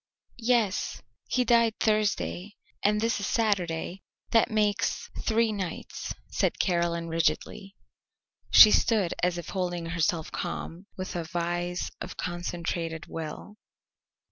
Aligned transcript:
"Yes. 0.39 1.03
He 1.29 1.45
died 1.45 1.75
Thursday 1.79 2.55
and 2.81 2.99
this 3.01 3.19
is 3.19 3.27
Saturday; 3.27 4.01
that 4.31 4.49
makes 4.49 5.11
three 5.19 5.51
nights," 5.51 6.11
said 6.31 6.57
Caroline 6.57 7.05
rigidly. 7.05 7.75
She 8.49 8.71
stood 8.71 9.13
as 9.21 9.37
if 9.37 9.49
holding 9.49 9.85
herself 9.85 10.31
calm 10.31 10.87
with 10.97 11.15
a 11.15 11.23
vise 11.23 11.91
of 12.01 12.17
concentrated 12.17 13.05
will. 13.05 13.57